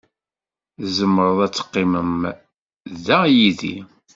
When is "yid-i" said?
3.35-3.77